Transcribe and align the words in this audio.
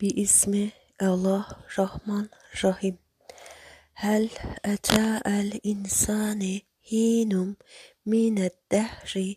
باسم 0.00 0.70
الله 1.02 1.46
الرحمن 1.50 2.26
الرحيم. 2.54 2.96
هل 3.94 4.30
أتى 4.64 5.20
الإنسان 5.26 6.60
حين 6.88 7.56
من 8.06 8.38
الدهر 8.38 9.34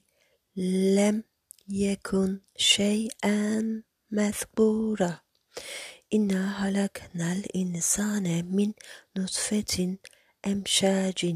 لم 0.98 1.24
يكن 1.70 2.40
شيئا 2.58 3.84
مذكورا 4.12 5.22
إنا 6.14 6.54
خلقنا 6.60 7.34
الإنسان 7.34 8.46
من 8.56 8.74
نطفة 9.18 9.98
أمشاج 10.48 11.36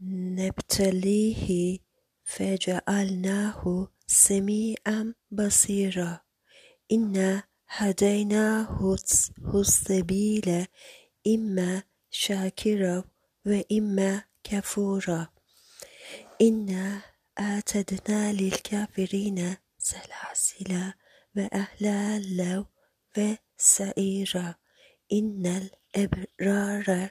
نبتليه 0.00 1.78
فجعلناه 2.24 3.88
سميعا 4.06 5.14
بصيرا. 5.30 6.23
إنا 6.92 7.42
هديناه 7.68 8.96
السبيل 9.54 10.66
إما 11.26 11.82
شاكرا 12.10 13.04
وإما 13.46 14.24
كفورا. 14.44 15.28
إنا 16.40 17.02
أعتدنا 17.40 18.32
للكافرين 18.32 19.56
سلاسل 19.78 20.92
وأهلالا 21.36 22.64
وسعيرا. 23.18 24.54
إن 25.12 25.46
الأبرار 25.96 27.10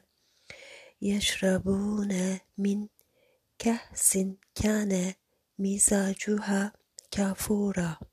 يشربون 1.02 2.40
من 2.58 2.88
كأس 3.60 4.20
كان 4.56 5.14
مزاجها 5.60 6.74
كافورا. 7.12 8.13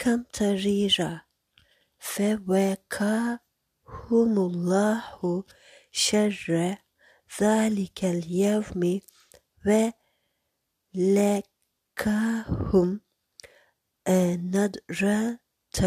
كمطريرا 0.00 1.20
فوقاهم 1.98 3.38
الله 4.48 5.44
شر 5.92 6.76
ذلك 7.42 8.04
اليوم 8.04 9.00
ولقاهم 10.94 13.00
نضرة 14.54 15.80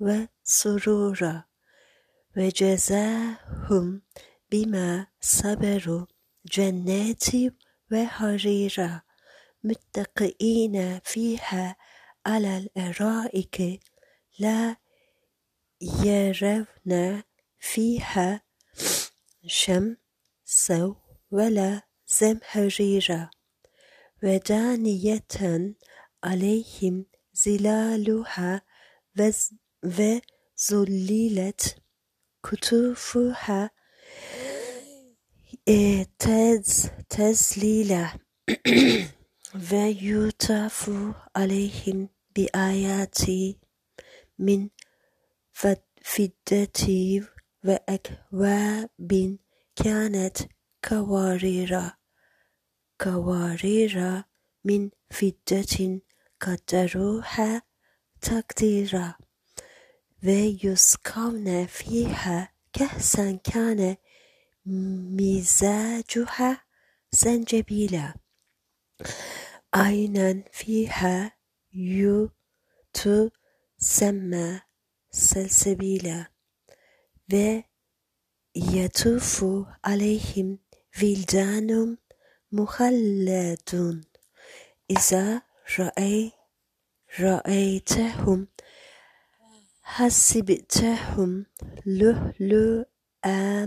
وسرورا 0.00 1.44
وجزاهم 2.36 4.02
بما 4.50 5.06
صبروا 5.20 6.06
جنات 6.52 7.26
وحريرا 7.92 9.02
متقئين 9.64 11.00
فيها 11.04 11.76
على 12.26 12.58
الأرائك 12.58 13.80
لا 14.38 14.76
يرون 15.80 17.22
فيها 17.58 18.42
شمسا 19.46 20.96
ولا 21.30 21.82
زمهريرا 22.08 23.30
ودانية 24.22 25.74
عليهم 26.24 27.06
ظلالها 27.44 28.62
وذللت 30.70 31.76
كتوفها 32.44 33.70
تذليلا 37.08 38.18
ويطاف 39.72 40.90
عليهم 41.36 42.15
بآيات 42.36 43.18
من 44.38 44.68
فضة 45.52 46.86
وأكواب 47.64 49.38
كانت 49.76 50.36
قواريرا 50.90 51.92
قوارير 52.98 54.22
من 54.64 54.90
فضة 55.10 56.00
قدروها 56.40 57.62
تقديرا. 58.20 59.14
ويسقون 60.24 61.66
فيها 61.66 62.52
كأسا 62.72 63.38
كان 63.44 63.96
مزاجها 65.20 66.64
زنجبيلا. 67.12 68.14
عينا 69.74 70.42
فيها 70.52 71.35
تسمى 72.92 74.60
سلسبيلا 75.10 76.30
ويطوف 78.56 79.44
عليهم 79.84 80.58
ولدان 81.02 81.96
مخلدون. 82.52 84.00
إذا 84.90 85.42
رأي 85.78 86.32
رأيتهم 87.20 88.48
حسبتهم 89.82 91.46
لؤلؤا 91.86 93.66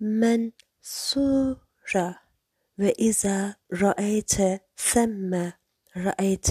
منثورا. 0.00 1.50
وإذا 2.78 3.56
رأيت 3.72 4.36
ثم 4.76 5.50
رأيت 5.96 6.50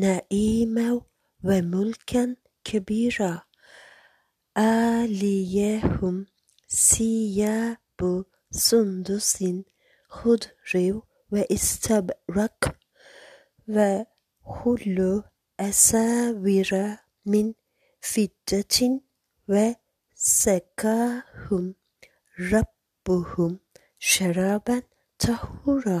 نعيما 0.00 1.00
وملكا 1.44 2.36
كبيرا. 2.64 3.42
آليهم 4.58 6.26
ثياب 6.68 8.24
سندس 8.50 9.44
خضر 10.08 11.02
واستبرق 11.32 12.58
وحلوا 13.68 15.22
أساور 15.60 16.72
من 17.26 17.54
فضة 18.00 18.78
وسقاهم. 20.16 21.64
ربهم 22.52 23.52
شرابا 23.98 24.82
طهورا. 25.18 26.00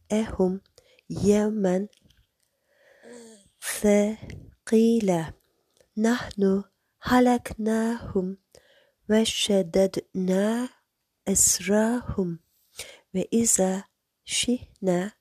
وراءهم 0.11 0.61
يوما؟ 1.09 1.87
ثقيلا 3.81 5.33
نحن 5.97 6.63
هلكناهم 7.01 8.37
وشددنا 9.09 10.69
أسراهم 11.27 12.39
وإذا 13.15 13.83
شئنا 14.25 15.11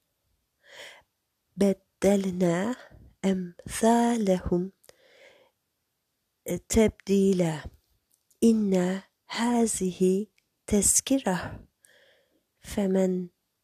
بدلنا 1.57 2.77
أمثالهم 3.25 4.73
تبديلا. 6.69 7.65
إن 8.45 9.03
هذه 9.29 10.27
تذكرة. 10.67 11.67
فمن 12.61 13.29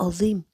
Olim. 0.00 0.44